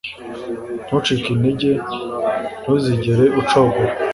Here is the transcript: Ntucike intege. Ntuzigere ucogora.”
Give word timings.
Ntucike 0.85 1.27
intege. 1.35 1.69
Ntuzigere 2.61 3.25
ucogora.” 3.41 3.91